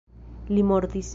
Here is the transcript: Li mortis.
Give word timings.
Li 0.55 0.63
mortis. 0.71 1.09